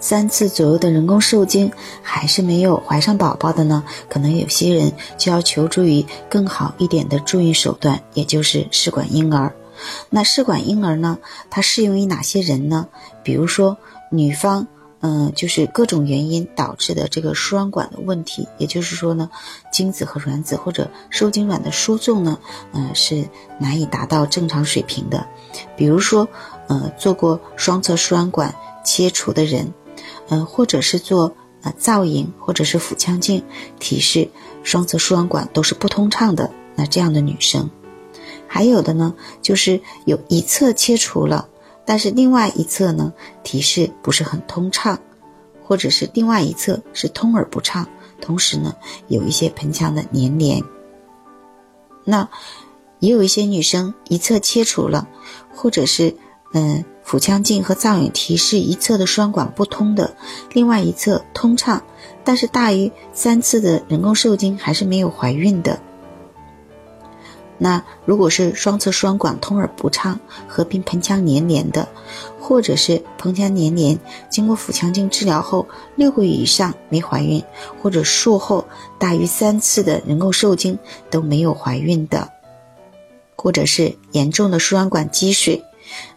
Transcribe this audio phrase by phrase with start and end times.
[0.00, 1.70] 三次左右的人工受精，
[2.02, 3.84] 还是没有怀上宝宝的呢？
[4.08, 9.54] 可能有些人就要求助于更好一点的助孕手段，也就是试管婴儿。
[10.08, 11.18] 那试管婴儿呢，
[11.48, 12.88] 它适用于哪些人呢？
[13.22, 13.76] 比如说
[14.10, 14.66] 女方，
[15.00, 19.30] 嗯，就是各种原因导致的这个输卵管的问题，也就是说呢，
[19.72, 22.38] 精子和卵子或者受精卵的输送呢，
[22.72, 23.24] 嗯，是
[23.58, 25.26] 难以达到正常水平的。
[25.76, 26.28] 比如说，
[26.68, 28.54] 呃，做过双侧输卵管
[28.84, 29.72] 切除的人，
[30.30, 33.44] 嗯，或者是做呃造影或者是腹腔镜
[33.78, 34.30] 提示
[34.62, 37.68] 双侧输卵管都是不通畅的，那这样的女生。
[38.46, 41.48] 还有的呢，就是有一侧切除了，
[41.84, 44.98] 但是另外一侧呢提示不是很通畅，
[45.62, 47.86] 或者是另外一侧是通而不畅，
[48.20, 48.74] 同时呢
[49.08, 50.62] 有一些盆腔的粘连。
[52.04, 52.28] 那
[52.98, 55.06] 也有一些女生一侧切除了，
[55.54, 56.16] 或者是
[56.52, 60.14] 嗯腹腔镜和造影提示一侧的双管不通的，
[60.52, 61.82] 另外一侧通畅，
[62.22, 65.80] 但是大于三次的人工受精还是没有怀孕的。
[67.62, 71.86] 那如果是双侧输卵管通而不畅，合并盆腔粘连的，
[72.40, 73.98] 或者是盆腔粘连，
[74.30, 77.42] 经过腹腔镜治疗后六个月以上没怀孕，
[77.82, 78.64] 或者术后
[78.98, 80.78] 大于三次的人工受精
[81.10, 82.30] 都没有怀孕的，
[83.36, 85.62] 或者是严重的输卵管积水，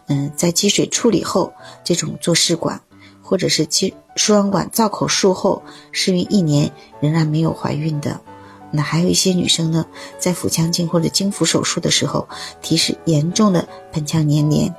[0.06, 2.80] 嗯，在积水处理后这种做试管，
[3.22, 8.20] 或者是积输卵管造口术后适孕一年仍然没有怀孕的。
[8.70, 9.86] 那还有一些女生呢，
[10.18, 12.28] 在腹腔镜或者经腹手术的时候，
[12.60, 14.74] 提示严重的盆腔粘连。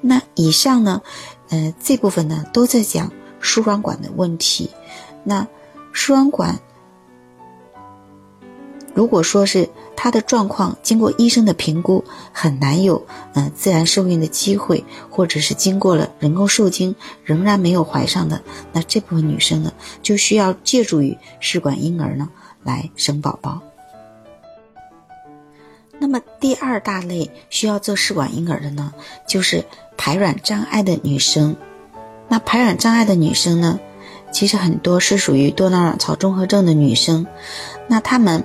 [0.00, 1.02] 那以上呢，
[1.48, 3.10] 呃，这部分呢都在讲
[3.40, 4.70] 输卵管的问题。
[5.24, 5.46] 那
[5.92, 6.60] 输卵管，
[8.98, 18.42] 如果说是她的状况经过医生的评估，很难有呃自然受孕的机会，或者是经过了人工受精仍然没有怀上的，
[18.72, 19.72] 那这部分女生呢，
[20.02, 22.28] 就需要借助于试管婴儿呢。
[22.64, 23.60] 来生宝宝。
[26.00, 28.92] 那么第二大类需要做试管婴儿的呢，
[29.28, 29.64] 就是
[29.96, 31.54] 排卵障碍的女生。
[32.26, 33.78] 那排卵障碍的女生呢，
[34.32, 37.24] 其实很多是属于多囊卵巢综合症的女生。
[37.86, 38.44] 那她们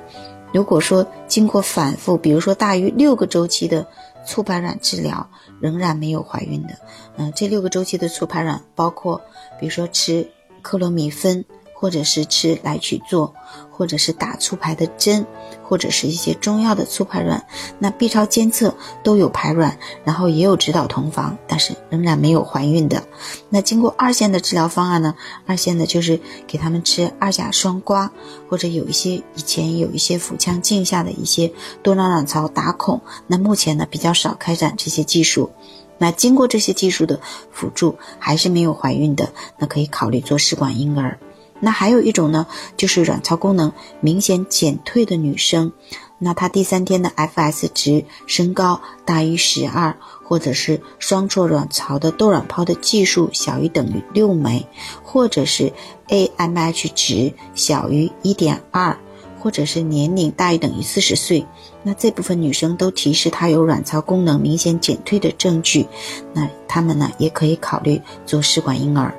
[0.54, 3.86] 如果说经过反复，比如说大于六个周期的
[4.26, 5.28] 促排卵治疗，
[5.60, 6.78] 仍然没有怀孕的，
[7.18, 9.22] 嗯，这六个周期的促排卵包括，
[9.60, 10.30] 比如说吃
[10.62, 11.44] 克罗米芬。
[11.84, 13.36] 或者是吃来去做，
[13.70, 15.28] 或者是打促排的针，
[15.62, 17.46] 或者是一些中药的促排卵，
[17.78, 18.74] 那 B 超监测
[19.04, 23.04] 都有排卵，然后也有指导同房，但是仍然没有怀孕的。
[23.50, 25.14] 那经过二线的治疗方案呢？
[25.46, 28.10] 二线的就是给他们吃二甲双胍，
[28.48, 31.52] 或者有一些以前有一些腹腔镜下的一些
[31.82, 35.52] 多囊卵巢打孔，那目前呢比较少开展这些技术。
[35.98, 37.20] 那经过这些技术的
[37.52, 41.20] 辅助还是没有怀孕的，那可以考虑做试管婴儿。
[41.66, 45.72] 那还有一种呢，就是卵巢功能明显减退的女生，
[46.20, 54.68] 那她第三天的 FS 值升高大于十二，或者是双侧卵巢的窦卵泡的计数小于等于六枚，
[55.04, 55.72] 或者是
[56.10, 58.98] AMH 值小于一点二，
[59.40, 61.46] 或者是年龄大于等于四十岁，
[61.82, 65.88] 那这部分女生都提示她有卵巢功能明显减退的证据，
[66.34, 69.16] 那她们呢也可以考虑做试管婴儿。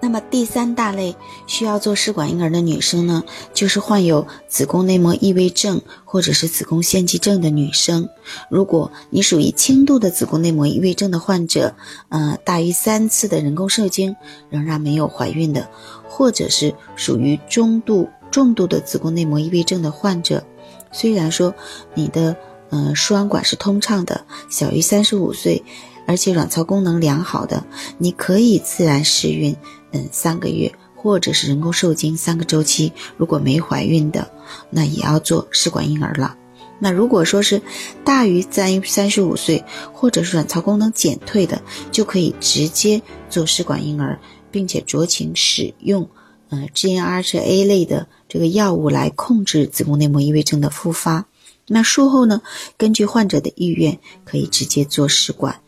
[0.00, 1.16] 那么第三大类
[1.46, 8.08] 需要做试管婴儿的女生呢，就是患有子宫内膜异位症或者是子宫腺肌症的女生。
[8.48, 11.74] 如果你属于轻度的子宫内膜异位症的患者，
[12.10, 14.14] 呃，大于三次的人工受精
[14.50, 15.68] 仍然没有怀孕的，
[16.08, 20.44] 或者是属于中度、重度的子宫内膜异位症的患者，
[20.92, 21.52] 虽然说
[21.94, 22.36] 你的
[22.70, 25.64] 呃输卵管是通畅的，小于三十五岁，
[26.06, 27.64] 而且卵巢功能良好的，
[27.98, 29.56] 你可以自然试孕。
[29.92, 34.30] 嗯，三个月或者是人工受精三个周期，如果没怀孕的，
[34.68, 36.36] 那也要做试管婴儿了。
[36.80, 37.62] 那如果说是
[38.04, 43.00] 大于三三十五岁，或者是卵巢功能减退的，就可以直接
[43.30, 44.18] 做试管婴儿，
[44.50, 46.08] 并且酌情使用
[46.50, 51.26] 呃 GnRHA 类的这个药物来控制子宫内膜异位症的复发。
[51.66, 52.42] 那术后呢，
[52.76, 55.60] 根据患者的意愿，可以直接做试管，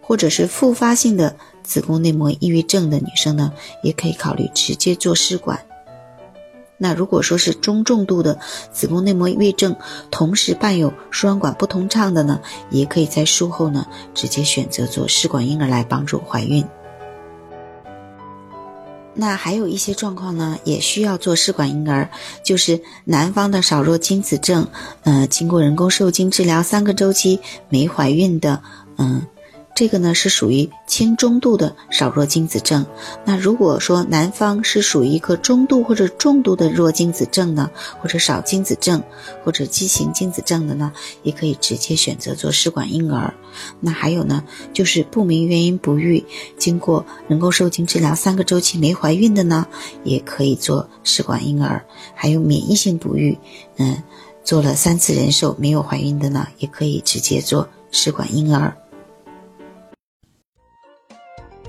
[0.00, 1.36] 或者是复发性的。
[1.62, 3.52] 子宫内膜异位症的女生呢，
[3.82, 5.58] 也可以考虑直接做试管。
[6.82, 8.38] 那如果说是中重度的
[8.72, 9.76] 子宫内膜异位症，
[10.10, 12.40] 同时伴有输卵管不通畅的呢，
[12.70, 16.64] 也可以在术后呢直接选择做试管婴儿来帮助怀孕。
[19.12, 22.08] 那还有一些状况呢，也需要做试管婴儿，
[22.42, 24.66] 就是男方的少弱精子症，
[25.02, 28.62] 呃，经过人工受精治疗三个周期没怀孕的，
[28.96, 29.26] 嗯。
[29.80, 32.84] 这个呢是属于轻中度的少弱精子症。
[33.24, 39.02] 那如果说男方是属于一个中度或者重度的弱精子症呢，或者少精子症，
[39.42, 40.92] 或者畸形精子症的呢，
[41.22, 43.32] 也可以直接选择做试管婴儿。
[43.80, 44.44] 那还有呢，
[44.74, 46.22] 就是不明原因不育，
[46.58, 49.66] 经过人工受精治疗三个周期没怀孕的呢，
[50.04, 51.82] 也可以做试管婴儿。
[52.14, 53.38] 还有免疫性不育，
[53.78, 54.02] 嗯，
[54.44, 58.76] 做了三次人受没有怀孕的呢，也可以直接做试管婴儿。